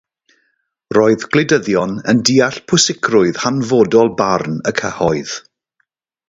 [0.97, 5.37] Roedd gwleidyddion yn deall pwysigrwydd hanfodol barn y cyhoedd.